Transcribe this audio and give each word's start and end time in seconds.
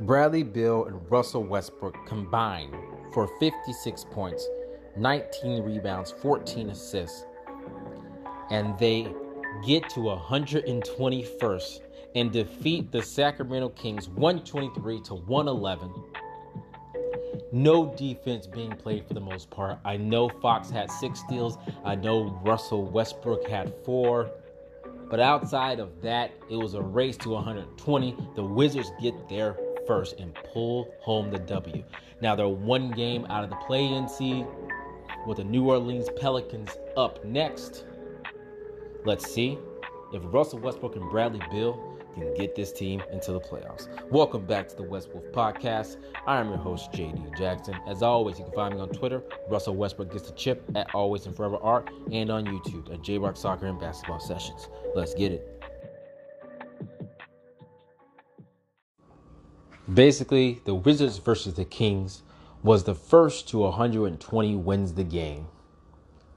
Bradley 0.00 0.44
Beal 0.44 0.84
and 0.84 1.10
Russell 1.10 1.42
Westbrook 1.42 2.06
combined 2.06 2.72
for 3.12 3.26
56 3.40 4.04
points, 4.12 4.46
19 4.96 5.64
rebounds, 5.64 6.12
14 6.22 6.70
assists, 6.70 7.26
and 8.50 8.78
they 8.78 9.12
get 9.66 9.88
to 9.90 10.00
121st 10.00 11.80
and 12.14 12.30
defeat 12.30 12.92
the 12.92 13.02
Sacramento 13.02 13.70
Kings 13.70 14.08
123 14.10 15.00
to 15.00 15.14
111. 15.14 15.92
No 17.50 17.92
defense 17.96 18.46
being 18.46 18.70
played 18.70 19.04
for 19.04 19.14
the 19.14 19.20
most 19.20 19.50
part. 19.50 19.80
I 19.84 19.96
know 19.96 20.28
Fox 20.28 20.70
had 20.70 20.92
six 20.92 21.18
steals. 21.20 21.58
I 21.84 21.96
know 21.96 22.40
Russell 22.44 22.84
Westbrook 22.84 23.48
had 23.48 23.74
four. 23.84 24.30
But 25.10 25.20
outside 25.20 25.80
of 25.80 26.02
that, 26.02 26.32
it 26.50 26.56
was 26.56 26.74
a 26.74 26.82
race 26.82 27.16
to 27.18 27.30
120. 27.30 28.16
The 28.36 28.44
Wizards 28.44 28.92
get 29.00 29.28
there 29.28 29.56
first 29.88 30.20
and 30.20 30.32
pull 30.52 30.94
home 31.00 31.30
the 31.30 31.38
W. 31.38 31.82
Now 32.20 32.36
they're 32.36 32.46
one 32.46 32.92
game 32.92 33.26
out 33.30 33.42
of 33.42 33.50
the 33.50 33.56
play-in 33.56 34.06
seed 34.08 34.46
with 35.26 35.38
the 35.38 35.44
New 35.44 35.68
Orleans 35.68 36.08
Pelicans 36.20 36.70
up 36.96 37.24
next. 37.24 37.86
Let's 39.04 39.28
see 39.32 39.58
if 40.12 40.22
Russell 40.26 40.58
Westbrook 40.58 40.94
and 40.94 41.10
Bradley 41.10 41.40
Beal 41.50 41.98
can 42.14 42.34
get 42.34 42.54
this 42.54 42.72
team 42.72 43.02
into 43.12 43.32
the 43.32 43.40
playoffs. 43.40 43.88
Welcome 44.10 44.44
back 44.44 44.68
to 44.68 44.76
the 44.76 44.82
West 44.82 45.08
Wolf 45.12 45.24
Podcast. 45.32 45.96
I 46.26 46.38
am 46.38 46.48
your 46.48 46.58
host, 46.58 46.92
JD 46.92 47.38
Jackson. 47.38 47.76
As 47.86 48.02
always, 48.02 48.38
you 48.38 48.44
can 48.44 48.54
find 48.54 48.74
me 48.74 48.80
on 48.80 48.90
Twitter, 48.90 49.22
Russell 49.48 49.74
Westbrook 49.76 50.12
Gets 50.12 50.28
the 50.28 50.36
Chip 50.36 50.62
at 50.74 50.94
Always 50.94 51.26
and 51.26 51.34
Forever 51.34 51.56
Art, 51.62 51.88
and 52.12 52.30
on 52.30 52.44
YouTube 52.44 52.92
at 52.92 53.02
J 53.02 53.18
Rock 53.18 53.36
Soccer 53.36 53.66
and 53.66 53.80
Basketball 53.80 54.20
Sessions. 54.20 54.68
Let's 54.94 55.14
get 55.14 55.32
it. 55.32 55.57
Basically, 59.92 60.60
the 60.64 60.74
Wizards 60.74 61.18
versus 61.18 61.54
the 61.54 61.64
Kings 61.64 62.22
was 62.62 62.84
the 62.84 62.94
first 62.94 63.48
to 63.48 63.58
120 63.58 64.56
wins 64.56 64.92
the 64.92 65.04
game. 65.04 65.46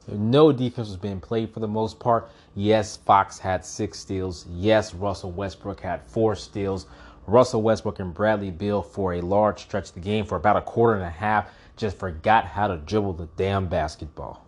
No 0.08 0.52
defense 0.52 0.88
was 0.88 0.98
being 0.98 1.20
played 1.20 1.54
for 1.54 1.60
the 1.60 1.68
most 1.68 2.00
part. 2.00 2.30
Yes, 2.56 2.98
Fox 2.98 3.40
had 3.40 3.66
six 3.66 4.00
steals. 4.00 4.46
Yes, 4.50 4.94
Russell 4.94 5.32
Westbrook 5.32 5.82
had 5.82 6.02
four 6.04 6.36
steals. 6.36 6.88
Russell 7.28 7.62
Westbrook 7.62 8.00
and 8.00 8.14
Bradley 8.14 8.52
Beal, 8.52 8.82
for 8.82 9.14
a 9.14 9.22
large 9.22 9.60
stretch 9.60 9.90
of 9.90 9.96
the 9.96 10.00
game, 10.00 10.26
for 10.26 10.38
about 10.38 10.58
a 10.58 10.62
quarter 10.62 10.96
and 10.96 11.04
a 11.04 11.10
half, 11.10 11.52
just 11.78 11.98
forgot 11.98 12.46
how 12.46 12.68
to 12.68 12.78
dribble 12.78 13.14
the 13.14 13.30
damn 13.38 13.68
basketball. 13.68 14.46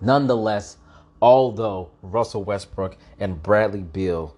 Nonetheless, 0.00 0.76
although 1.20 1.90
Russell 2.02 2.44
Westbrook 2.44 2.96
and 3.18 3.42
Bradley 3.42 3.82
Beal 3.82 4.36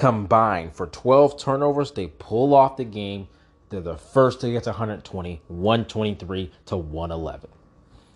combined 0.00 0.74
for 0.74 0.86
12 0.86 1.38
turnovers, 1.38 1.92
they 1.92 2.06
pull 2.06 2.54
off 2.54 2.78
the 2.78 2.84
game. 2.84 3.28
They're 3.68 3.82
the 3.82 3.98
first 3.98 4.40
to 4.40 4.50
get 4.50 4.62
to 4.62 4.70
120, 4.70 5.42
123 5.46 6.50
to 6.66 6.76
111. 6.78 7.50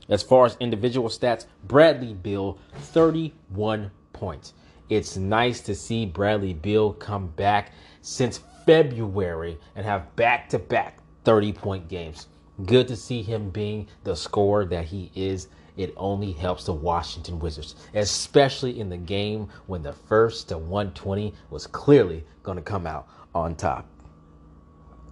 As 0.09 0.23
far 0.23 0.47
as 0.47 0.57
individual 0.61 1.11
stats, 1.11 1.45
Bradley 1.65 2.15
Beal, 2.15 2.59
31 2.75 3.91
points. 4.15 4.55
It's 4.89 5.19
nice 5.19 5.61
to 5.61 5.75
see 5.75 6.07
Bradley 6.07 6.55
Beal 6.55 6.95
come 6.95 7.27
back 7.29 7.73
since 8.01 8.41
February 8.65 9.59
and 9.77 9.85
have 9.85 10.17
back 10.17 10.48
to 10.51 10.59
back 10.59 11.01
30 11.25 11.53
point 11.53 11.89
games. 11.89 12.29
Good 12.65 12.89
to 12.89 12.97
see 12.97 13.21
him 13.21 13.51
being 13.51 13.89
the 14.05 14.17
scorer 14.17 14.65
that 14.67 14.87
he 14.87 15.13
is. 15.15 15.48
It 15.77 15.92
only 15.97 16.33
helps 16.33 16.64
the 16.64 16.72
Washington 16.72 17.39
Wizards, 17.39 17.75
especially 17.94 18.78
in 18.78 18.89
the 18.89 18.97
game 18.97 19.48
when 19.67 19.83
the 19.83 19.92
first 19.92 20.48
to 20.48 20.58
120 20.58 21.34
was 21.50 21.67
clearly 21.67 22.25
going 22.42 22.56
to 22.56 22.62
come 22.62 22.86
out 22.86 23.08
on 23.34 23.56
top. 23.56 23.89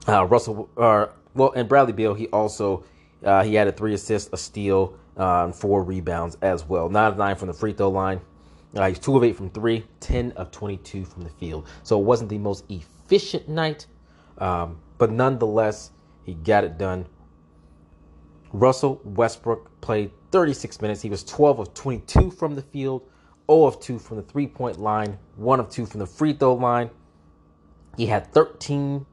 Uh, 0.07 0.25
Russell, 0.27 0.69
uh, 0.77 1.07
well, 1.35 1.53
and 1.57 1.69
Bradley 1.69 1.93
Beal, 1.93 2.15
he 2.15 2.29
also 2.29 2.85
uh, 3.25 3.43
he 3.43 3.57
added 3.57 3.77
three 3.77 3.95
assists, 3.95 4.31
a 4.33 4.37
steal, 4.37 4.99
and 5.17 5.55
four 5.55 5.83
rebounds 5.83 6.37
as 6.43 6.65
well. 6.65 6.89
Nine 6.89 7.13
of 7.13 7.19
nine 7.19 7.37
from 7.37 7.49
the 7.49 7.55
free 7.55 7.73
throw 7.73 7.91
line. 7.91 8.21
Uh, 8.75 8.89
he's 8.89 8.99
two 8.99 9.17
of 9.17 9.23
eight 9.25 9.37
from 9.37 9.51
three, 9.51 9.85
10 10.01 10.33
of 10.33 10.51
22 10.51 11.05
from 11.05 11.25
the 11.25 11.31
field. 11.31 11.67
So 11.83 12.01
it 12.01 12.05
wasn't 12.05 12.31
the 12.31 12.39
most 12.39 12.65
efficient 12.71 13.49
night, 13.49 13.87
um, 14.39 14.79
but 14.97 15.11
nonetheless, 15.11 15.91
he 16.25 16.35
got 16.35 16.65
it 16.65 16.79
done. 16.79 17.07
Russell 18.53 19.01
Westbrook 19.05 19.81
played 19.81 20.11
36 20.31 20.81
minutes. 20.83 21.01
He 21.01 21.09
was 21.09 21.25
12 21.25 21.59
of 21.59 21.75
22 21.75 22.31
from 22.31 22.55
the 22.55 22.63
field, 22.63 23.03
0 23.51 23.65
of 23.65 23.81
2 23.81 23.99
from 23.99 24.19
the 24.19 24.23
three 24.23 24.47
point 24.47 24.79
line, 24.79 25.19
1 25.37 25.61
of 25.61 25.71
2 25.71 25.87
from 25.87 26.01
the 26.01 26.07
free 26.07 26.35
throw 26.35 26.55
line. 26.55 26.91
He 27.97 28.07
had 28.07 28.33
13 28.33 29.07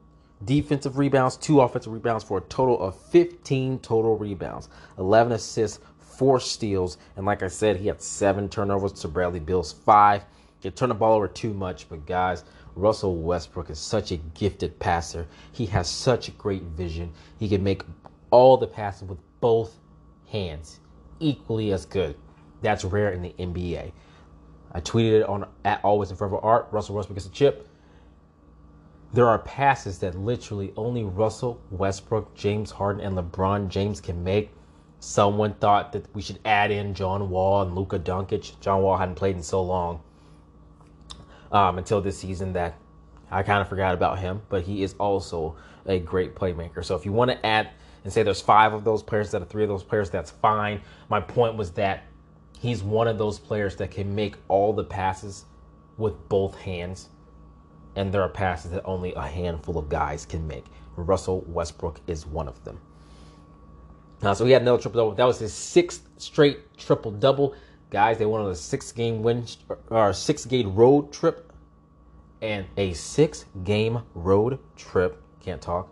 defensive 0.44 0.98
rebounds, 0.98 1.36
two 1.36 1.60
offensive 1.60 1.92
rebounds 1.92 2.24
for 2.24 2.38
a 2.38 2.42
total 2.42 2.80
of 2.80 2.98
15 3.10 3.78
total 3.80 4.16
rebounds, 4.16 4.68
11 4.98 5.32
assists, 5.32 5.80
four 5.98 6.38
steals, 6.38 6.98
and 7.16 7.24
like 7.24 7.42
I 7.42 7.48
said, 7.48 7.76
he 7.76 7.86
had 7.86 8.02
seven 8.02 8.48
turnovers 8.48 8.92
to 8.92 9.08
Bradley 9.08 9.40
Beal's 9.40 9.72
five. 9.72 10.24
He 10.60 10.70
turned 10.70 10.90
the 10.90 10.94
ball 10.94 11.14
over 11.14 11.28
too 11.28 11.54
much, 11.54 11.88
but 11.88 12.04
guys, 12.04 12.44
Russell 12.74 13.16
Westbrook 13.16 13.70
is 13.70 13.78
such 13.78 14.12
a 14.12 14.18
gifted 14.18 14.78
passer. 14.78 15.26
He 15.52 15.64
has 15.66 15.88
such 15.88 16.36
great 16.36 16.62
vision. 16.62 17.12
He 17.38 17.48
can 17.48 17.64
make 17.64 17.82
all 18.30 18.56
the 18.56 18.66
passes 18.66 19.08
with 19.08 19.18
both 19.40 19.76
hands 20.28 20.80
equally 21.18 21.72
as 21.72 21.86
good. 21.86 22.16
That's 22.62 22.84
rare 22.84 23.12
in 23.12 23.22
the 23.22 23.34
NBA. 23.38 23.92
I 24.72 24.80
tweeted 24.80 25.20
it 25.20 25.28
on 25.28 25.46
at 25.64 25.84
Always 25.84 26.10
and 26.10 26.18
Forever 26.18 26.38
Art. 26.38 26.68
Russell 26.70 26.94
Westbrook 26.94 27.16
gets 27.16 27.26
a 27.26 27.30
chip. 27.30 27.68
There 29.12 29.26
are 29.26 29.38
passes 29.38 29.98
that 29.98 30.14
literally 30.14 30.72
only 30.76 31.02
Russell 31.02 31.60
Westbrook, 31.70 32.34
James 32.36 32.70
Harden, 32.70 33.04
and 33.04 33.16
LeBron 33.16 33.68
James 33.68 34.00
can 34.00 34.22
make. 34.22 34.50
Someone 35.00 35.54
thought 35.54 35.92
that 35.92 36.14
we 36.14 36.22
should 36.22 36.38
add 36.44 36.70
in 36.70 36.94
John 36.94 37.30
Wall 37.30 37.62
and 37.62 37.74
Luka 37.74 37.98
Doncic. 37.98 38.60
John 38.60 38.82
Wall 38.82 38.96
hadn't 38.96 39.16
played 39.16 39.34
in 39.34 39.42
so 39.42 39.62
long 39.62 40.00
um, 41.50 41.78
until 41.78 42.00
this 42.00 42.18
season 42.18 42.52
that 42.52 42.76
I 43.30 43.42
kind 43.42 43.60
of 43.60 43.68
forgot 43.68 43.94
about 43.94 44.18
him, 44.18 44.42
but 44.48 44.62
he 44.62 44.82
is 44.82 44.94
also 45.00 45.56
a 45.86 45.98
great 45.98 46.36
playmaker. 46.36 46.84
So 46.84 46.94
if 46.94 47.04
you 47.04 47.12
want 47.12 47.30
to 47.30 47.46
add 47.46 47.70
and 48.04 48.12
say 48.12 48.22
there's 48.22 48.40
five 48.40 48.72
of 48.72 48.84
those 48.84 49.02
players 49.02 49.30
that 49.30 49.42
are 49.42 49.46
three 49.46 49.62
of 49.62 49.68
those 49.68 49.82
players, 49.82 50.10
that's 50.10 50.30
fine. 50.30 50.80
My 51.08 51.20
point 51.20 51.56
was 51.56 51.70
that 51.72 52.04
he's 52.58 52.82
one 52.82 53.08
of 53.08 53.18
those 53.18 53.38
players 53.38 53.76
that 53.76 53.90
can 53.90 54.14
make 54.14 54.36
all 54.48 54.72
the 54.72 54.84
passes 54.84 55.44
with 55.98 56.28
both 56.28 56.54
hands 56.56 57.10
and 57.96 58.12
there 58.12 58.22
are 58.22 58.28
passes 58.28 58.70
that 58.70 58.82
only 58.84 59.12
a 59.14 59.26
handful 59.26 59.78
of 59.78 59.88
guys 59.88 60.24
can 60.24 60.46
make. 60.46 60.64
Russell 60.96 61.44
Westbrook 61.46 62.00
is 62.06 62.26
one 62.26 62.48
of 62.48 62.62
them. 62.64 62.80
Uh, 64.22 64.34
so 64.34 64.44
he 64.44 64.52
had 64.52 64.62
another 64.62 64.80
triple 64.80 65.00
double. 65.00 65.14
That 65.14 65.24
was 65.24 65.38
his 65.38 65.52
sixth 65.52 66.08
straight 66.18 66.76
triple 66.76 67.10
double. 67.10 67.54
Guys, 67.90 68.18
they 68.18 68.26
went 68.26 68.44
on 68.44 68.50
a 68.50 68.54
six 68.54 68.92
game 68.92 69.22
win 69.22 69.46
or 69.88 70.12
six 70.12 70.44
game 70.44 70.74
road 70.74 71.12
trip 71.12 71.52
and 72.42 72.66
a 72.76 72.92
six 72.92 73.46
game 73.64 74.02
road 74.14 74.58
trip. 74.76 75.22
Can't 75.40 75.60
talk. 75.60 75.88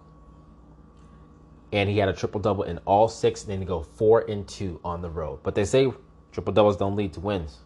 And 1.72 1.88
he 1.88 1.98
had 1.98 2.08
a 2.08 2.12
triple 2.12 2.40
double 2.40 2.62
in 2.62 2.78
all 2.86 3.08
six, 3.08 3.42
and 3.42 3.52
then 3.52 3.58
he 3.60 3.66
go 3.66 3.82
four 3.82 4.20
and 4.20 4.48
two 4.48 4.80
on 4.84 5.02
the 5.02 5.10
road. 5.10 5.40
But 5.42 5.54
they 5.54 5.64
say 5.64 5.92
triple 6.32 6.52
doubles 6.52 6.76
don't 6.76 6.96
lead 6.96 7.12
to 7.14 7.20
wins. 7.20 7.58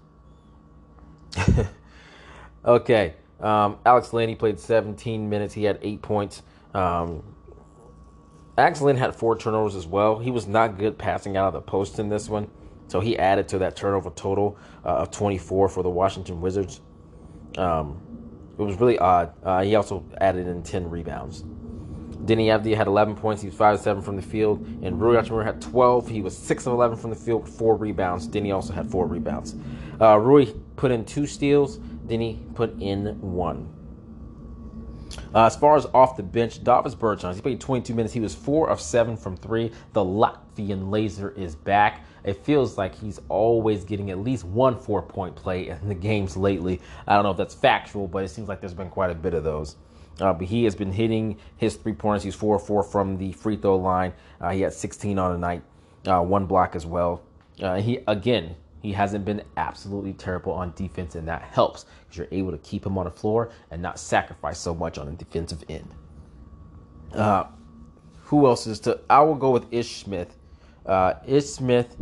okay. 2.65 3.15
Um, 3.41 3.79
Alex 3.85 4.11
he 4.11 4.35
played 4.35 4.59
17 4.59 5.29
minutes. 5.29 5.55
He 5.55 5.65
had 5.65 5.79
eight 5.83 6.03
points. 6.03 6.43
Um, 6.75 7.23
Alex 8.57 8.81
Len 8.81 8.97
had 8.97 9.15
four 9.15 9.37
turnovers 9.37 9.75
as 9.75 9.87
well. 9.87 10.19
He 10.19 10.31
was 10.31 10.47
not 10.47 10.79
good 10.79 10.99
passing 10.99 11.37
out 11.37 11.49
of 11.49 11.55
the 11.55 11.61
post 11.61 11.99
in 11.99 12.09
this 12.09 12.29
one. 12.29 12.51
So 12.89 13.01
he 13.01 13.19
added 13.19 13.49
to 13.49 13.59
that 13.59 13.75
turnover 13.75 14.11
total 14.11 14.59
uh, 14.85 14.89
of 14.89 15.11
24 15.11 15.69
for 15.71 15.83
the 15.83 15.89
Washington 15.89 16.41
Wizards. 16.41 16.81
Um, 17.57 18.01
it 18.59 18.63
was 18.63 18.79
really 18.79 18.99
odd. 18.99 19.33
Uh, 19.43 19.63
he 19.63 19.75
also 19.75 20.05
added 20.21 20.47
in 20.47 20.63
10 20.63 20.91
rebounds. 20.91 21.45
Deni 22.25 22.47
Avdija 22.47 22.77
had 22.77 22.87
11 22.87 23.17
points. 23.17 23.43
He 23.43 23.49
was 23.49 23.57
5 23.57 23.81
7 23.81 24.03
from 24.03 24.17
the 24.17 24.23
field. 24.23 24.61
And 24.83 25.01
Rui 25.01 25.17
Hachimura 25.17 25.45
had 25.45 25.61
12. 25.61 26.09
He 26.09 26.23
was 26.23 26.37
6 26.37 26.67
of 26.67 26.73
11 26.73 26.97
from 26.97 27.11
the 27.11 27.17
field 27.17 27.49
4 27.49 27.77
rebounds. 27.77 28.29
Deni 28.29 28.55
also 28.55 28.73
had 28.73 28.91
4 28.91 29.07
rebounds. 29.07 29.57
Uh, 30.01 30.17
Rui 30.19 30.47
put 30.77 30.91
in 30.91 31.05
2 31.05 31.27
steals. 31.27 31.79
Deni 31.79 32.39
put 32.55 32.81
in 32.81 33.21
1. 33.21 33.79
Uh, 35.35 35.45
as 35.45 35.57
far 35.57 35.77
as 35.77 35.87
off 35.87 36.17
the 36.17 36.23
bench, 36.23 36.63
Davis 36.63 36.95
Bertans, 36.95 37.35
he 37.35 37.41
played 37.41 37.61
22 37.61 37.95
minutes. 37.95 38.15
He 38.15 38.21
was 38.21 38.35
4 38.35 38.71
of 38.71 38.81
7 38.81 39.17
from 39.17 39.37
3. 39.37 39.71
The 39.93 40.05
Latvian 40.05 40.91
laser 40.91 41.31
is 41.33 41.55
back. 41.55 42.05
It 42.25 42.45
feels 42.45 42.79
like 42.79 42.95
he's 42.95 43.21
always 43.29 43.85
getting 43.85 44.11
at 44.11 44.19
least 44.19 44.45
one 44.45 44.79
four 44.79 45.03
point 45.03 45.35
play 45.35 45.69
in 45.69 45.89
the 45.89 45.95
games 45.95 46.37
lately. 46.37 46.81
I 47.07 47.15
don't 47.15 47.25
know 47.25 47.33
if 47.33 47.37
that's 47.37 47.55
factual, 47.55 48.07
but 48.07 48.25
it 48.25 48.29
seems 48.29 48.49
like 48.49 48.61
there's 48.61 48.75
been 48.75 48.91
quite 48.91 49.11
a 49.11 49.15
bit 49.15 49.35
of 49.35 49.43
those. 49.45 49.77
Uh, 50.21 50.33
but 50.33 50.47
he 50.47 50.65
has 50.65 50.75
been 50.75 50.93
hitting 50.93 51.39
his 51.57 51.77
three 51.77 51.93
pointers. 51.93 52.23
He's 52.23 52.35
4 52.35 52.59
4 52.59 52.83
from 52.83 53.17
the 53.17 53.33
free 53.33 53.57
throw 53.57 53.77
line. 53.77 54.13
Uh, 54.41 54.51
he 54.51 54.61
had 54.61 54.73
16 54.73 55.19
on 55.19 55.33
the 55.33 55.39
night, 55.39 55.63
uh, 56.07 56.21
one 56.21 56.47
block 56.47 56.77
as 56.77 56.87
well. 56.87 57.23
Uh, 57.61 57.77
he 57.77 58.01
Again, 58.07 58.55
he 58.83 58.93
hasn't 58.93 59.25
been 59.25 59.43
absolutely 59.57 60.13
terrible 60.13 60.53
on 60.53 60.73
defense, 60.77 61.15
and 61.15 61.27
that 61.29 61.43
helps 61.43 61.87
because 62.03 62.19
you're 62.19 62.29
able 62.31 62.51
to 62.51 62.59
keep 62.59 62.85
him 62.85 62.99
on 62.99 63.05
the 63.05 63.11
floor 63.11 63.51
and 63.71 63.81
not 63.81 63.99
sacrifice 63.99 64.59
so 64.59 64.75
much 64.75 64.99
on 64.99 65.07
the 65.07 65.13
defensive 65.13 65.65
end. 65.69 65.95
Uh, 67.15 67.45
who 68.25 68.47
else 68.47 68.67
is 68.67 68.81
to? 68.81 69.01
I 69.09 69.21
will 69.21 69.35
go 69.35 69.51
with 69.51 69.73
Ish 69.73 70.03
Smith. 70.03 70.37
Uh, 70.85 71.15
Ish 71.27 71.47
Smith, 71.47 71.97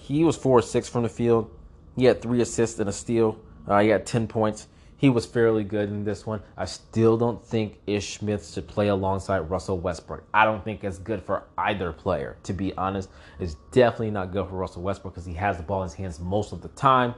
he 0.00 0.24
was 0.24 0.36
four 0.36 0.58
or 0.58 0.62
six 0.62 0.88
from 0.88 1.02
the 1.02 1.08
field. 1.08 1.50
He 1.96 2.04
had 2.04 2.22
three 2.22 2.40
assists 2.40 2.80
and 2.80 2.88
a 2.88 2.92
steal. 2.92 3.38
He 3.66 3.88
had 3.88 4.06
ten 4.06 4.26
points. 4.26 4.68
He 5.02 5.08
was 5.08 5.26
fairly 5.26 5.64
good 5.64 5.88
in 5.88 6.04
this 6.04 6.24
one. 6.24 6.44
I 6.56 6.64
still 6.64 7.16
don't 7.16 7.44
think 7.44 7.80
Ish 7.88 8.18
Smith 8.18 8.48
should 8.48 8.68
play 8.68 8.86
alongside 8.86 9.40
Russell 9.50 9.80
Westbrook. 9.80 10.22
I 10.32 10.44
don't 10.44 10.62
think 10.62 10.84
it's 10.84 10.98
good 10.98 11.20
for 11.20 11.42
either 11.58 11.92
player, 11.92 12.36
to 12.44 12.52
be 12.52 12.72
honest. 12.74 13.10
It's 13.40 13.56
definitely 13.72 14.12
not 14.12 14.30
good 14.30 14.48
for 14.48 14.54
Russell 14.54 14.82
Westbrook 14.82 15.14
because 15.14 15.26
he 15.26 15.34
has 15.34 15.56
the 15.56 15.64
ball 15.64 15.82
in 15.82 15.88
his 15.88 15.94
hands 15.94 16.20
most 16.20 16.52
of 16.52 16.62
the 16.62 16.68
time. 16.68 17.16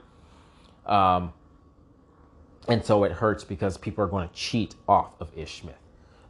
Um, 0.87 1.35
and 2.69 2.83
so 2.83 3.05
it 3.05 3.13
hurts 3.13 3.45
because 3.45 3.77
people 3.77 4.03
are 4.03 4.09
going 4.09 4.31
to 4.31 4.35
cheat 4.35 4.75
off 4.89 5.11
of 5.21 5.31
Ish 5.37 5.61
Smith. 5.61 5.77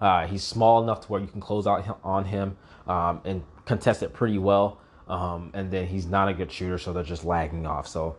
Uh, 0.01 0.27
he's 0.27 0.43
small 0.43 0.83
enough 0.83 1.03
to 1.03 1.07
where 1.07 1.21
you 1.21 1.29
can 1.29 1.41
close 1.41 1.69
out 1.69 2.01
on 2.03 2.25
him 2.25 2.57
um, 2.89 3.21
and 3.25 3.45
contest 3.65 4.03
it 4.03 4.13
pretty 4.13 4.39
well. 4.39 4.81
Um, 5.07 5.53
and 5.55 5.71
then 5.71 5.87
he's 5.87 6.07
not 6.07 6.29
a 6.29 6.35
good 6.35 6.51
shooter, 6.51 6.79
so 6.79 6.93
they're 6.93 7.05
just 7.05 7.25
lagging 7.25 7.65
off. 7.65 7.87
So 7.87 8.17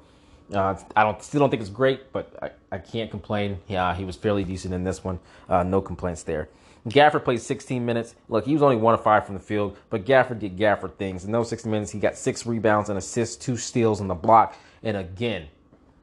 uh, 0.53 0.75
I 0.95 1.03
don't 1.03 1.21
still 1.21 1.39
don't 1.39 1.49
think 1.49 1.61
it's 1.61 1.69
great, 1.69 2.11
but 2.11 2.35
I, 2.41 2.75
I 2.75 2.77
can't 2.77 3.09
complain. 3.09 3.59
Yeah, 3.67 3.95
he 3.95 4.05
was 4.05 4.15
fairly 4.15 4.43
decent 4.43 4.73
in 4.73 4.83
this 4.83 5.03
one. 5.03 5.19
Uh, 5.49 5.63
no 5.63 5.81
complaints 5.81 6.23
there. 6.23 6.49
Gafford 6.87 7.23
played 7.23 7.41
16 7.41 7.83
minutes. 7.83 8.13
Look, 8.29 8.45
he 8.45 8.53
was 8.53 8.61
only 8.61 8.75
one 8.75 8.93
of 8.93 9.01
five 9.01 9.25
from 9.25 9.33
the 9.33 9.41
field, 9.41 9.75
but 9.89 10.05
Gafford 10.05 10.37
did 10.37 10.55
Gafford 10.55 10.95
things. 10.97 11.25
In 11.25 11.31
those 11.31 11.49
16 11.49 11.71
minutes, 11.71 11.91
he 11.91 11.99
got 11.99 12.15
six 12.15 12.45
rebounds 12.45 12.89
and 12.89 12.97
assists, 12.97 13.35
two 13.35 13.57
steals 13.57 14.01
on 14.01 14.07
the 14.07 14.13
block. 14.13 14.55
And 14.83 14.95
again, 14.95 15.47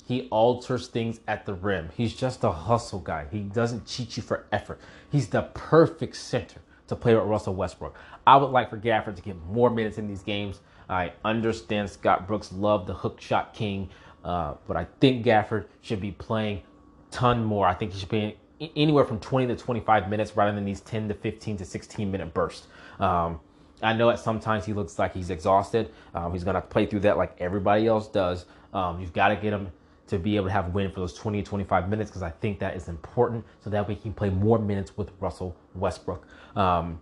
he 0.05 0.27
alters 0.31 0.89
things 0.89 1.21
at 1.29 1.47
the 1.47 1.55
rim. 1.55 1.91
He's 1.97 2.15
just 2.15 2.43
a 2.43 2.51
hustle 2.51 2.99
guy. 2.99 3.27
He 3.31 3.41
doesn't 3.41 3.87
cheat 3.87 4.17
you 4.17 4.25
for 4.25 4.47
effort. 4.51 4.81
He's 5.09 5.29
the 5.29 5.43
perfect 5.55 6.17
center 6.17 6.61
to 6.89 6.97
play 6.97 7.15
with 7.15 7.25
Russell 7.25 7.55
Westbrook. 7.55 7.97
I 8.27 8.37
would 8.37 8.51
like 8.51 8.69
for 8.69 8.77
Gafford 8.77 9.15
to 9.17 9.23
get 9.23 9.37
more 9.47 9.71
minutes 9.71 9.99
in 9.99 10.09
these 10.09 10.23
games. 10.23 10.61
I 10.89 11.13
understand 11.25 11.89
Scott 11.91 12.27
Brooks 12.27 12.53
loved 12.53 12.89
the 12.89 12.95
hook 12.95 13.21
shot 13.21 13.55
king, 13.55 13.89
uh, 14.25 14.55
but 14.67 14.77
I 14.77 14.87
think 15.01 15.25
Gafford 15.25 15.67
should 15.81 16.01
be 16.01 16.13
playing 16.13 16.63
ton 17.11 17.45
more. 17.45 17.67
I 17.67 17.75
think 17.75 17.93
he 17.93 18.01
should 18.01 18.09
be 18.09 18.37
anywhere 18.77 19.05
from 19.05 19.19
20 19.21 19.49
to 19.49 19.57
25 19.57 20.09
minutes 20.09 20.37
rather 20.37 20.53
than 20.53 20.65
these 20.65 20.81
10 20.81 21.09
to 21.09 21.15
15 21.15 21.59
to 21.59 21.65
16 21.65 22.11
minute 22.11 22.33
bursts. 22.33 22.67
Um, 23.01 23.41
I 23.83 23.93
know 23.93 24.09
that 24.09 24.21
sometimes 24.21 24.65
he 24.65 24.73
looks 24.73 24.99
like 24.99 25.13
he's 25.13 25.31
exhausted. 25.31 25.91
Um, 26.15 26.33
he's 26.33 26.45
going 26.45 26.55
to 26.55 26.61
play 26.61 26.87
through 26.87 27.01
that 27.01 27.17
like 27.17 27.35
everybody 27.41 27.87
else 27.87 28.07
does. 28.07 28.47
Um, 28.73 29.01
you've 29.01 29.13
got 29.13 29.29
to 29.29 29.37
get 29.37 29.53
him 29.53 29.73
to 30.07 30.19
be 30.19 30.37
able 30.37 30.47
to 30.47 30.53
have 30.53 30.75
win 30.75 30.91
for 30.91 31.01
those 31.01 31.15
20 31.15 31.43
to 31.43 31.49
25 31.49 31.89
minutes 31.89 32.11
because 32.11 32.23
I 32.23 32.31
think 32.31 32.59
that 32.61 32.77
is 32.77 32.89
important 32.89 33.45
so 33.63 33.71
that 33.71 33.87
we 33.89 33.97
can 33.97 34.13
play 34.13 34.31
more 34.31 34.59
minutes 34.59 34.97
with 34.97 35.11
Russell 35.21 35.57
Westbrook. 35.75 36.27
Um, 36.55 37.01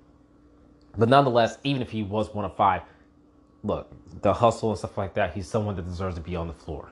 but 0.97 1.09
nonetheless, 1.09 1.59
even 1.65 1.83
if 1.83 1.91
he 1.91 2.03
was 2.03 2.33
one 2.35 2.45
of 2.45 2.57
five, 2.57 2.83
look, 3.63 3.91
the 4.23 4.33
hustle 4.33 4.71
and 4.71 4.79
stuff 4.79 4.97
like 4.97 5.15
that, 5.15 5.35
he's 5.35 5.47
someone 5.47 5.77
that 5.77 5.87
deserves 5.87 6.15
to 6.17 6.21
be 6.21 6.35
on 6.35 6.49
the 6.49 6.55
floor. 6.55 6.91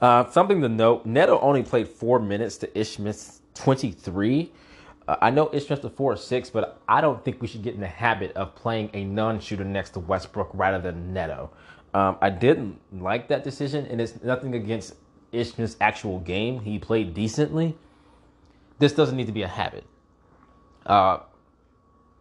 Uh, 0.00 0.30
something 0.30 0.60
to 0.60 0.68
note 0.68 1.04
Neto 1.06 1.40
only 1.40 1.62
played 1.62 1.88
four 1.88 2.20
minutes 2.20 2.56
to 2.58 2.78
Ish 2.78 2.96
Smith's 2.96 3.40
23. 3.54 4.52
Uh, 5.08 5.16
I 5.20 5.30
know 5.30 5.50
Ish 5.52 5.66
Smith's 5.66 5.84
a 5.84 5.90
four 5.90 6.12
or 6.12 6.16
six, 6.16 6.50
but 6.50 6.80
I 6.86 7.00
don't 7.00 7.24
think 7.24 7.40
we 7.42 7.48
should 7.48 7.62
get 7.62 7.74
in 7.74 7.80
the 7.80 7.86
habit 7.88 8.32
of 8.36 8.54
playing 8.54 8.90
a 8.92 9.04
non 9.04 9.40
shooter 9.40 9.64
next 9.64 9.90
to 9.90 10.00
Westbrook 10.00 10.50
rather 10.54 10.80
than 10.80 11.12
Neto. 11.12 11.50
Um, 11.94 12.16
I 12.20 12.30
didn't 12.30 12.78
like 12.92 13.28
that 13.28 13.42
decision, 13.42 13.86
and 13.86 14.00
it's 14.00 14.22
nothing 14.22 14.54
against 14.54 14.94
Ish 15.32 15.54
Smith's 15.54 15.76
actual 15.80 16.20
game. 16.20 16.60
He 16.60 16.78
played 16.78 17.14
decently. 17.14 17.76
This 18.78 18.92
doesn't 18.92 19.16
need 19.16 19.26
to 19.26 19.32
be 19.32 19.42
a 19.42 19.48
habit. 19.48 19.84
Uh, 20.86 21.20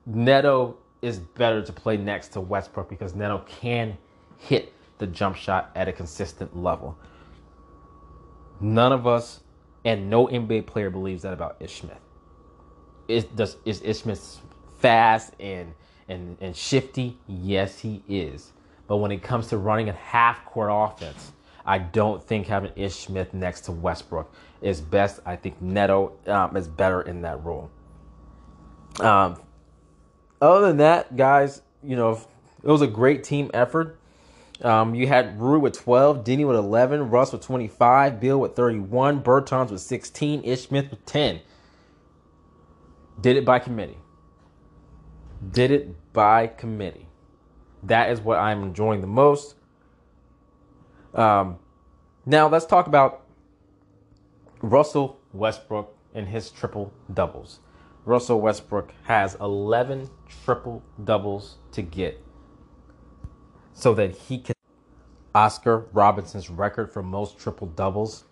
Neto 0.07 0.77
is 1.01 1.19
better 1.19 1.61
to 1.61 1.71
play 1.71 1.97
next 1.97 2.29
to 2.29 2.41
Westbrook 2.41 2.89
because 2.89 3.13
Neto 3.13 3.43
can 3.47 3.97
hit 4.37 4.73
the 4.97 5.05
jump 5.05 5.35
shot 5.35 5.69
at 5.75 5.87
a 5.87 5.93
consistent 5.93 6.57
level. 6.57 6.97
None 8.59 8.91
of 8.91 9.05
us 9.05 9.41
and 9.85 10.09
no 10.09 10.27
NBA 10.27 10.65
player 10.65 10.89
believes 10.89 11.23
that 11.23 11.33
about 11.33 11.57
Ish 11.59 11.81
Smith. 11.81 11.99
Is 13.07 13.23
does 13.25 13.57
is 13.65 13.81
Ish 13.83 13.99
Smith 13.99 14.39
fast 14.79 15.33
and 15.39 15.73
and 16.09 16.37
and 16.41 16.55
shifty? 16.55 17.17
Yes, 17.27 17.79
he 17.79 18.03
is. 18.07 18.51
But 18.87 18.97
when 18.97 19.11
it 19.11 19.21
comes 19.21 19.47
to 19.47 19.57
running 19.57 19.89
a 19.89 19.93
half 19.93 20.45
court 20.45 20.69
offense, 20.71 21.31
I 21.65 21.77
don't 21.77 22.23
think 22.23 22.47
having 22.47 22.71
Ish 22.75 22.95
Smith 22.95 23.33
next 23.33 23.61
to 23.61 23.71
Westbrook 23.71 24.33
is 24.61 24.81
best. 24.81 25.19
I 25.25 25.35
think 25.35 25.61
Neto 25.61 26.13
um, 26.27 26.55
is 26.55 26.67
better 26.67 27.01
in 27.01 27.21
that 27.21 27.43
role. 27.43 27.69
Um, 28.99 29.39
other 30.41 30.67
than 30.67 30.77
that, 30.77 31.15
guys, 31.15 31.61
you 31.83 31.95
know, 31.95 32.19
it 32.63 32.67
was 32.67 32.81
a 32.81 32.87
great 32.87 33.23
team 33.23 33.51
effort. 33.53 33.99
Um, 34.61 34.95
you 34.95 35.07
had 35.07 35.39
Rui 35.39 35.59
with 35.59 35.77
12, 35.77 36.23
Deni 36.23 36.47
with 36.47 36.55
11, 36.55 37.09
Russ 37.09 37.31
with 37.31 37.41
25, 37.41 38.19
Bill 38.19 38.39
with 38.39 38.55
31, 38.55 39.21
Bertans 39.21 39.69
with 39.69 39.81
16, 39.81 40.43
Ish 40.43 40.67
Smith 40.67 40.89
with 40.89 41.05
10. 41.05 41.41
Did 43.21 43.37
it 43.37 43.45
by 43.45 43.59
committee. 43.59 43.97
Did 45.51 45.71
it 45.71 46.13
by 46.13 46.47
committee. 46.47 47.07
That 47.83 48.09
is 48.09 48.19
what 48.19 48.39
I'm 48.39 48.63
enjoying 48.63 49.01
the 49.01 49.07
most. 49.07 49.55
Um, 51.13 51.59
now 52.25 52.47
let's 52.47 52.65
talk 52.65 52.87
about 52.87 53.23
Russell 54.61 55.19
Westbrook 55.33 55.95
and 56.13 56.27
his 56.27 56.49
triple 56.49 56.91
doubles. 57.13 57.59
Russell 58.05 58.41
Westbrook 58.41 58.91
has 59.03 59.35
11 59.39 60.09
triple 60.43 60.81
doubles 61.03 61.57
to 61.73 61.81
get 61.81 62.23
so 63.77 63.93
that 63.93 64.15
he 64.15 64.39
can 64.39 64.55
Oscar 65.35 65.85
Robertson's 65.93 66.49
record 66.49 66.91
for 66.91 67.03
most 67.03 67.37
triple 67.37 67.67
doubles 67.67 68.23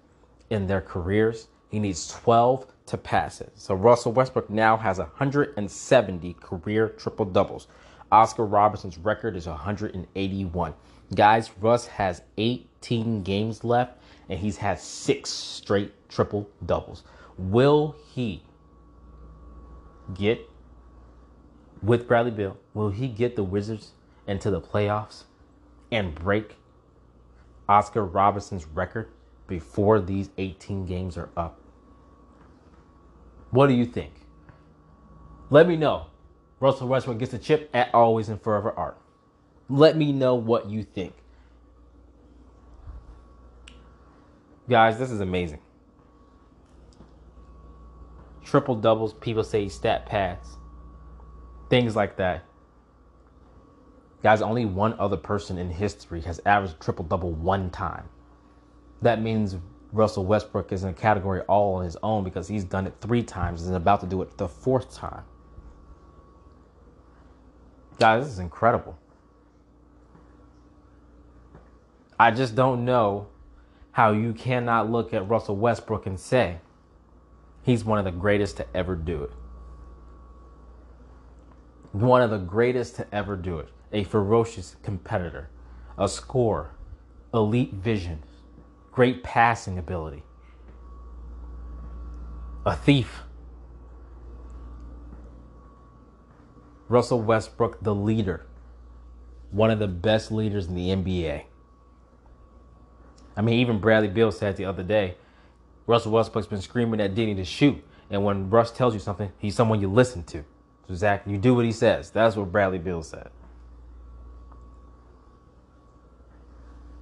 in 0.50 0.66
their 0.66 0.82
careers. 0.82 1.50
He 1.70 1.78
needs 1.78 2.08
12 2.08 2.66
to 2.88 2.98
pass 2.98 3.42
it. 3.42 3.52
So 3.54 3.76
Russell 3.76 4.12
Westbrook 4.12 4.50
now 4.50 4.76
has 4.76 4.98
170 4.98 6.34
career 6.34 6.90
triple 6.90 7.26
doubles. 7.26 7.68
Oscar 8.12 8.44
Robertson's 8.44 8.98
record 8.98 9.36
is 9.36 9.46
181. 9.46 10.74
Guys, 11.14 11.52
Russ 11.62 11.86
has 11.86 12.24
18 12.38 13.22
games 13.22 13.64
left 13.64 14.00
and 14.30 14.40
he's 14.40 14.58
had 14.58 14.80
six 14.80 15.30
straight 15.30 15.94
triple 16.10 16.50
doubles. 16.66 17.04
Will 17.38 17.96
he 18.16 18.42
get 20.16 20.42
with 21.84 22.08
Bradley 22.08 22.32
Beal? 22.32 22.58
Will 22.74 22.90
he 22.90 23.08
get 23.08 23.36
the 23.36 23.44
Wizards 23.44 23.92
into 24.26 24.50
the 24.50 24.60
playoffs 24.60 25.26
and 25.92 26.14
break 26.16 26.56
Oscar 27.68 28.06
Robertson's 28.06 28.66
record 28.66 29.10
before 29.48 30.00
these 30.00 30.30
18 30.38 30.86
games 30.86 31.18
are 31.18 31.30
up? 31.38 31.60
What 33.52 33.68
do 33.68 33.74
you 33.74 33.86
think? 33.86 34.14
Let 35.50 35.68
me 35.68 35.76
know. 35.76 36.08
Russell 36.60 36.88
Westbrook 36.88 37.20
gets 37.20 37.34
a 37.34 37.38
chip 37.38 37.70
at 37.74 37.94
Always 37.94 38.30
and 38.30 38.42
Forever 38.42 38.72
Art. 38.72 38.98
Let 39.70 39.98
me 39.98 40.12
know 40.12 40.36
what 40.36 40.70
you 40.70 40.84
think. 40.84 41.14
Guys, 44.68 44.98
this 44.98 45.12
is 45.12 45.20
amazing. 45.20 45.60
Triple 48.44 48.76
doubles, 48.76 49.14
people 49.14 49.44
say 49.44 49.70
stat 49.70 50.06
pads, 50.06 50.58
things 51.70 51.96
like 51.96 52.18
that. 52.18 52.46
Guys, 54.26 54.42
only 54.42 54.66
one 54.66 54.96
other 54.98 55.18
person 55.18 55.60
in 55.60 55.70
history 55.70 56.20
has 56.22 56.42
averaged 56.48 56.82
triple 56.82 57.06
double 57.06 57.30
one 57.30 57.70
time. 57.70 58.10
That 59.04 59.22
means 59.22 59.56
Russell 59.92 60.26
Westbrook 60.26 60.72
is 60.72 60.84
in 60.84 60.90
a 60.90 60.94
category 60.94 61.42
all 61.42 61.76
on 61.76 61.86
his 61.86 61.96
own 62.02 62.24
because 62.24 62.48
he's 62.48 62.64
done 62.64 62.88
it 62.88 62.96
three 63.00 63.22
times 63.22 63.62
and 63.62 63.70
is 63.70 63.76
about 63.76 64.02
to 64.02 64.08
do 64.08 64.24
it 64.24 64.36
the 64.36 64.48
fourth 64.48 64.96
time. 64.96 65.22
Guys, 68.00 68.24
this 68.24 68.34
is 68.34 68.40
incredible. 68.40 68.98
I 72.20 72.32
just 72.32 72.56
don't 72.56 72.84
know 72.84 73.28
how 73.92 74.12
you 74.12 74.34
cannot 74.34 74.90
look 74.90 75.14
at 75.14 75.30
Russell 75.30 75.56
Westbrook 75.56 76.08
and 76.08 76.20
say 76.20 76.62
he's 77.62 77.86
one 77.86 78.00
of 78.00 78.06
the 78.06 78.12
greatest 78.12 78.58
to 78.58 78.66
ever 78.76 78.96
do 78.96 79.22
it. 79.22 79.32
One 81.92 82.24
of 82.24 82.32
the 82.32 82.40
greatest 82.40 82.96
to 82.96 83.06
ever 83.14 83.36
do 83.36 83.60
it. 83.60 83.70
A 83.96 84.04
ferocious 84.04 84.76
competitor, 84.84 85.50
a 85.98 86.08
scorer, 86.08 86.72
elite 87.34 87.74
vision, 87.74 88.22
great 88.92 89.24
passing 89.24 89.80
ability, 89.80 90.22
a 92.66 92.76
thief 92.76 93.24
Russell 96.88 97.22
Westbrook, 97.22 97.82
the 97.82 97.96
leader, 97.96 98.46
one 99.52 99.72
of 99.72 99.80
the 99.80 99.88
best 99.88 100.32
leaders 100.32 100.68
in 100.68 100.76
the 100.76 100.90
NBA. 100.90 101.44
I 103.36 103.42
mean, 103.42 103.60
even 103.60 103.80
Bradley 103.80 104.08
Beal 104.08 104.32
said 104.32 104.56
the 104.58 104.66
other 104.66 104.84
day, 104.84 105.16
Russell 105.88 106.12
Westbrook's 106.12 106.48
been 106.48 106.62
screaming 106.62 107.02
at 107.02 107.16
Deni 107.16 107.36
to 107.36 107.46
shoot, 107.46 107.84
And 108.10 108.24
when 108.24 108.50
Russ 108.50 108.72
tells 108.72 108.94
you 108.94 109.00
something, 109.00 109.32
he's 109.38 109.56
someone 109.56 109.82
you 109.82 109.90
listen 109.90 110.24
to. 110.26 110.44
So 110.88 110.96
Zach, 110.96 111.24
you 111.26 111.38
do 111.38 111.56
what 111.56 111.66
he 111.66 111.72
says. 111.72 112.12
That's 112.12 112.36
what 112.36 112.52
Bradley 112.52 112.78
Beal 112.78 113.02
said. 113.02 113.30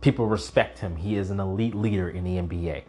People 0.03 0.27
respect 0.27 0.79
him. 0.79 0.97
He 0.97 1.15
is 1.15 1.29
an 1.29 1.39
elite 1.39 1.73
leader 1.73 2.09
in 2.09 2.25
the 2.25 2.31
NBA. 2.31 2.83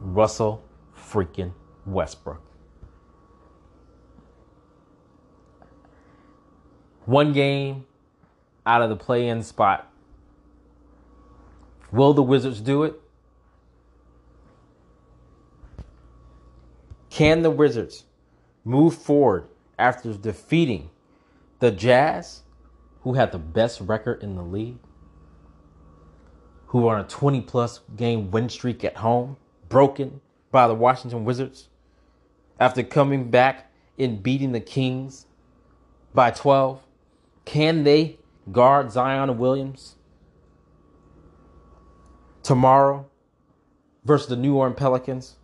Russell 0.00 0.64
freaking 0.96 1.52
Westbrook. 1.84 2.40
One 7.04 7.34
game 7.34 7.84
out 8.64 8.80
of 8.80 8.88
the 8.88 8.96
play 8.96 9.28
in 9.28 9.42
spot. 9.42 9.92
Will 11.92 12.14
the 12.14 12.22
Wizards 12.22 12.62
do 12.62 12.84
it? 12.84 12.98
Can 17.10 17.42
the 17.42 17.50
Wizards 17.50 18.04
move 18.64 18.94
forward 18.94 19.48
after 19.78 20.14
defeating 20.14 20.88
the 21.58 21.70
Jazz, 21.70 22.44
who 23.02 23.14
had 23.14 23.32
the 23.32 23.38
best 23.38 23.80
record 23.80 24.22
in 24.22 24.36
the 24.36 24.42
league, 24.42 24.78
who 26.66 26.86
are 26.86 26.96
on 26.96 27.04
a 27.04 27.08
20 27.08 27.40
plus 27.42 27.80
game 27.96 28.30
win 28.30 28.48
streak 28.48 28.84
at 28.84 28.96
home, 28.96 29.36
broken 29.68 30.20
by 30.50 30.66
the 30.66 30.74
Washington 30.74 31.24
Wizards, 31.24 31.68
after 32.58 32.82
coming 32.82 33.30
back 33.30 33.70
and 33.98 34.22
beating 34.22 34.52
the 34.52 34.60
Kings 34.60 35.26
by 36.14 36.30
12? 36.30 36.82
Can 37.44 37.84
they 37.84 38.18
guard 38.52 38.92
Zion 38.92 39.38
Williams 39.38 39.96
tomorrow 42.42 43.06
versus 44.04 44.28
the 44.28 44.36
New 44.36 44.56
Orleans 44.56 44.78
Pelicans? 44.78 45.36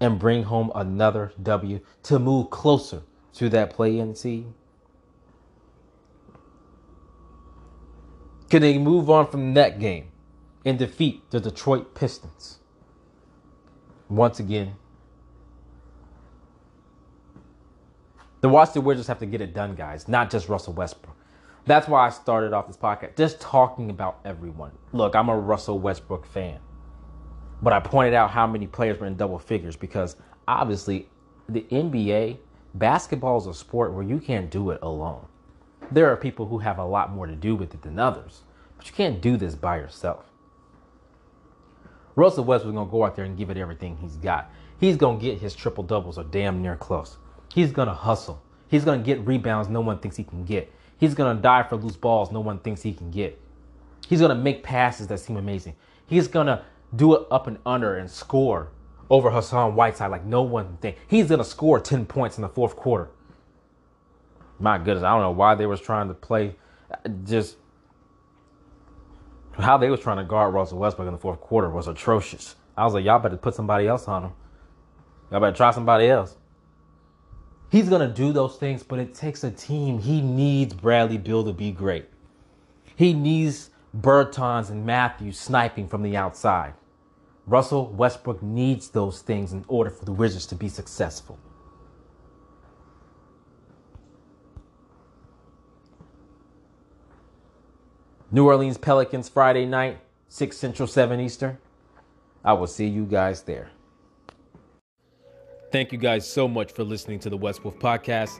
and 0.00 0.18
bring 0.18 0.44
home 0.44 0.70
another 0.74 1.32
W 1.42 1.80
to 2.04 2.18
move 2.18 2.50
closer 2.50 3.02
to 3.34 3.48
that 3.50 3.70
play 3.70 3.98
in 3.98 4.14
seed? 4.14 4.46
Can 8.50 8.62
they 8.62 8.78
move 8.78 9.10
on 9.10 9.26
from 9.30 9.54
that 9.54 9.78
game 9.78 10.10
and 10.64 10.78
defeat 10.78 11.30
the 11.30 11.40
Detroit 11.40 11.94
Pistons? 11.94 12.58
Once 14.08 14.40
again, 14.40 14.74
the 18.40 18.48
Washington 18.48 18.84
Wizards 18.84 19.08
have 19.08 19.18
to 19.18 19.26
get 19.26 19.42
it 19.42 19.52
done, 19.52 19.74
guys, 19.74 20.08
not 20.08 20.30
just 20.30 20.48
Russell 20.48 20.72
Westbrook. 20.72 21.14
That's 21.66 21.86
why 21.86 22.06
I 22.06 22.10
started 22.10 22.54
off 22.54 22.66
this 22.66 22.78
podcast, 22.78 23.16
just 23.16 23.38
talking 23.40 23.90
about 23.90 24.20
everyone. 24.24 24.72
Look, 24.92 25.14
I'm 25.14 25.28
a 25.28 25.36
Russell 25.36 25.78
Westbrook 25.78 26.24
fan. 26.24 26.58
But 27.60 27.74
I 27.74 27.80
pointed 27.80 28.14
out 28.14 28.30
how 28.30 28.46
many 28.46 28.66
players 28.66 28.98
were 28.98 29.06
in 29.06 29.16
double 29.16 29.38
figures 29.38 29.76
because 29.76 30.16
obviously 30.46 31.10
the 31.48 31.62
NBA, 31.70 32.38
basketball 32.74 33.36
is 33.36 33.46
a 33.46 33.52
sport 33.52 33.92
where 33.92 34.04
you 34.04 34.18
can't 34.18 34.50
do 34.50 34.70
it 34.70 34.78
alone. 34.80 35.26
There 35.90 36.10
are 36.10 36.16
people 36.16 36.46
who 36.46 36.58
have 36.58 36.78
a 36.78 36.84
lot 36.84 37.12
more 37.12 37.26
to 37.26 37.34
do 37.34 37.56
with 37.56 37.72
it 37.74 37.82
than 37.82 37.98
others, 37.98 38.42
but 38.76 38.86
you 38.86 38.92
can't 38.92 39.20
do 39.20 39.36
this 39.36 39.54
by 39.54 39.76
yourself. 39.76 40.24
Russell 42.14 42.44
Westbrook's 42.44 42.74
gonna 42.74 42.90
go 42.90 43.04
out 43.04 43.14
there 43.14 43.24
and 43.24 43.38
give 43.38 43.48
it 43.48 43.56
everything 43.56 43.96
he's 43.96 44.16
got. 44.16 44.50
He's 44.78 44.96
gonna 44.96 45.18
get 45.18 45.38
his 45.38 45.54
triple 45.54 45.84
doubles 45.84 46.18
or 46.18 46.24
damn 46.24 46.60
near 46.60 46.76
close. 46.76 47.16
He's 47.54 47.70
gonna 47.70 47.94
hustle. 47.94 48.42
He's 48.68 48.84
gonna 48.84 49.02
get 49.02 49.24
rebounds 49.26 49.68
no 49.68 49.80
one 49.80 49.98
thinks 49.98 50.16
he 50.16 50.24
can 50.24 50.44
get. 50.44 50.72
He's 50.98 51.14
gonna 51.14 51.40
die 51.40 51.62
for 51.62 51.76
loose 51.76 51.96
balls 51.96 52.32
no 52.32 52.40
one 52.40 52.58
thinks 52.58 52.82
he 52.82 52.92
can 52.92 53.10
get. 53.10 53.40
He's 54.08 54.20
gonna 54.20 54.34
make 54.34 54.62
passes 54.62 55.06
that 55.06 55.20
seem 55.20 55.36
amazing. 55.36 55.76
He's 56.06 56.28
gonna 56.28 56.64
do 56.94 57.14
it 57.14 57.26
up 57.30 57.46
and 57.46 57.58
under 57.64 57.96
and 57.96 58.10
score 58.10 58.70
over 59.10 59.30
Hassan 59.30 59.74
Whiteside 59.74 60.10
like 60.10 60.24
no 60.24 60.42
one 60.42 60.76
think. 60.80 60.96
He's 61.06 61.28
gonna 61.28 61.44
score 61.44 61.80
10 61.80 62.06
points 62.06 62.36
in 62.36 62.42
the 62.42 62.48
fourth 62.48 62.76
quarter. 62.76 63.10
My 64.58 64.78
goodness, 64.78 65.04
I 65.04 65.10
don't 65.10 65.22
know 65.22 65.30
why 65.30 65.54
they 65.54 65.66
was 65.66 65.80
trying 65.80 66.08
to 66.08 66.14
play 66.14 66.56
uh, 66.90 67.08
just 67.24 67.56
how 69.58 69.76
they 69.76 69.90
was 69.90 70.00
trying 70.00 70.18
to 70.18 70.24
guard 70.24 70.54
Russell 70.54 70.78
Westbrook 70.78 71.08
in 71.08 71.12
the 71.12 71.18
fourth 71.18 71.40
quarter 71.40 71.68
was 71.68 71.88
atrocious. 71.88 72.54
I 72.76 72.84
was 72.84 72.94
like, 72.94 73.04
y'all 73.04 73.18
better 73.18 73.36
put 73.36 73.54
somebody 73.54 73.88
else 73.88 74.06
on 74.06 74.24
him. 74.24 74.32
Y'all 75.30 75.40
better 75.40 75.56
try 75.56 75.72
somebody 75.72 76.08
else. 76.08 76.36
He's 77.70 77.88
gonna 77.88 78.08
do 78.08 78.32
those 78.32 78.56
things, 78.56 78.82
but 78.82 78.98
it 78.98 79.14
takes 79.14 79.44
a 79.44 79.50
team. 79.50 79.98
He 79.98 80.20
needs 80.20 80.74
Bradley 80.74 81.18
Beal 81.18 81.44
to 81.44 81.52
be 81.52 81.70
great. 81.70 82.06
He 82.96 83.12
needs 83.12 83.70
Bertans 83.96 84.70
and 84.70 84.86
Mathews 84.86 85.38
sniping 85.38 85.88
from 85.88 86.02
the 86.02 86.16
outside. 86.16 86.74
Russell 87.46 87.88
Westbrook 87.92 88.42
needs 88.42 88.90
those 88.90 89.22
things 89.22 89.52
in 89.52 89.64
order 89.68 89.90
for 89.90 90.04
the 90.04 90.12
Wizards 90.12 90.46
to 90.46 90.54
be 90.54 90.68
successful. 90.68 91.38
New 98.30 98.44
Orleans 98.44 98.76
Pelicans 98.76 99.26
Friday 99.26 99.64
night, 99.64 99.98
6 100.28 100.54
Central, 100.54 100.86
7 100.86 101.18
Eastern. 101.18 101.56
I 102.44 102.52
will 102.52 102.66
see 102.66 102.86
you 102.86 103.06
guys 103.06 103.40
there. 103.42 103.70
Thank 105.72 105.92
you 105.92 105.98
guys 105.98 106.28
so 106.28 106.46
much 106.46 106.72
for 106.72 106.84
listening 106.84 107.20
to 107.20 107.30
the 107.30 107.38
West 107.38 107.64
Wolf 107.64 107.78
podcast. 107.78 108.38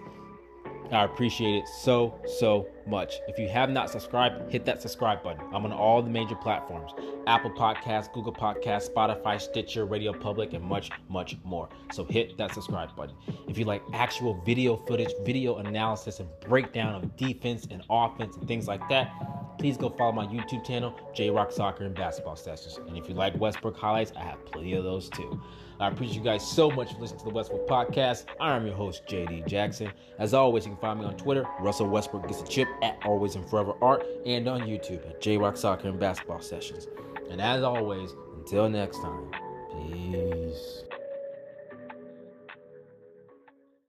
I 0.92 1.04
appreciate 1.04 1.57
it 1.57 1.68
so, 1.68 2.18
so 2.38 2.66
much. 2.87 3.16
If 3.28 3.38
you 3.38 3.49
have 3.49 3.68
not 3.68 3.90
subscribed, 3.90 4.50
hit 4.50 4.64
that 4.64 4.80
subscribe 4.80 5.23
button. 5.23 5.45
I'm 5.52 5.64
on 5.64 5.73
all 5.73 6.02
the 6.02 6.09
major 6.09 6.35
platforms 6.35 6.92
Apple 7.26 7.50
Podcasts, 7.50 8.11
Google 8.12 8.33
Podcasts, 8.33 8.90
Spotify, 8.90 9.40
Stitcher, 9.40 9.85
Radio 9.85 10.12
Public, 10.14 10.54
and 10.54 10.64
much, 10.64 10.90
much 11.09 11.37
more. 11.45 11.68
So 11.92 12.04
hit 12.04 12.38
that 12.38 12.54
subscribe 12.54 12.95
button. 12.97 13.14
If 13.49 13.59
you 13.59 13.66
like 13.66 13.83
actual 13.92 14.40
video 14.45 14.76
footage, 14.76 15.12
video 15.25 15.57
analysis, 15.57 16.21
and 16.21 16.28
breakdown 16.40 16.95
of 16.95 17.16
defense 17.16 17.66
and 17.71 17.83
offense 17.90 18.37
and 18.37 18.49
things 18.49 18.66
like 18.66 18.87
that, 18.88 19.12
please 19.59 19.77
go 19.77 19.88
follow 19.88 20.12
my 20.12 20.27
YouTube 20.27 20.65
channel, 20.65 20.95
J 21.15 21.31
Rock 21.31 21.53
Soccer 21.53 21.85
and 21.85 21.95
Basketball 21.95 22.37
Sessions. 22.37 22.79
And 22.87 22.97
if 22.97 23.09
you 23.09 23.15
like 23.15 23.38
Westbrook 23.38 23.77
highlights, 23.77 24.12
I 24.17 24.23
have 24.23 24.45
plenty 24.47 24.75
of 24.75 24.85
those 24.85 25.09
too. 25.09 25.41
I 25.81 25.88
appreciate 25.88 26.17
you 26.17 26.25
guys 26.25 26.45
so 26.45 26.71
much 26.71 26.93
for 26.93 27.00
listening 27.00 27.21
to 27.21 27.25
the 27.27 27.35
Westbrook 27.35 27.69
Podcast. 27.69 28.27
I 28.41 28.57
am 28.57 28.67
your 28.67 28.75
host, 28.75 29.03
JD 29.07 29.47
Jackson. 29.47 29.93
As 30.19 30.35
always, 30.35 30.65
you 30.65 30.73
can 30.73 30.81
find 30.81 31.00
me 31.00 31.07
on 31.07 31.17
Twitter, 31.17 31.47
Russell 31.61 31.88
Westbrook 31.88 32.27
Gets 32.27 32.43
a 32.43 32.47
Chip 32.47 32.69
at 32.83 32.99
Always 33.05 33.37
and 33.37 33.49
Forever 33.49 33.75
Art, 33.81 34.05
and 34.27 34.49
on 34.49 34.62
YouTube 34.62 35.09
at 35.09 35.21
J 35.21 35.37
Rock 35.37 35.57
Soccer 35.57 35.88
and 35.88 36.00
Basketball 36.00 36.41
Sessions. 36.41 36.88
And 37.31 37.41
as 37.41 37.62
always, 37.62 38.11
until 38.37 38.69
next 38.69 38.99
time, 38.99 39.31
peace. 39.71 40.88